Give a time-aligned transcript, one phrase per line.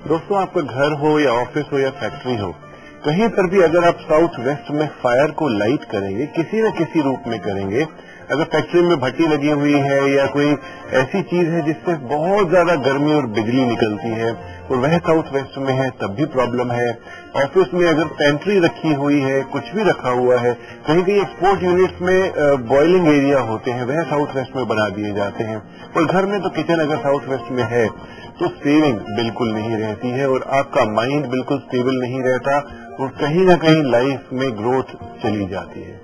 [0.00, 2.50] दोस्तों, आपका घर हो या ऑफ़िस हो या फैक्ट्री हो,
[3.04, 7.02] कहीं पर भी अगर आप साउथ वेस्ट में फायर को लाइट करेंगे, किसी न किसी
[7.02, 7.86] रूप में करेंगे,
[8.30, 10.56] अगर फैक्ट्री में भट्टी लगी हुई है या कोई
[10.94, 14.32] ऐसी चीज़ है जिससे बहुत ज़्यादा गर्मी और बिजली निकलती है,
[14.70, 16.90] और वह साउथ वेस्ट में है, तब भी प्रॉब्लम है।
[17.36, 20.52] ऑफ़िस में अगर पेंट्री रखी हुई है, कुछ भी रखा हुआ है,
[20.86, 25.12] कहीं कहीं एक्सपोर्ट यूनिट्स में बॉइलिंग एरिया होते हैं, वह साउथ वेस्ट में बना दिए
[25.14, 25.62] जाते हैं।
[25.96, 27.86] और घर में तो किचन अगर साउथ वेस्ट में है
[28.40, 32.58] तो सेविंग बिल्कुल नहीं रहती है और आपका माइंड बिल्कुल स्टेबल नहीं रहता
[33.00, 36.00] और कहीं ना कहीं लाइफ में ग्रोथ चली जाती है।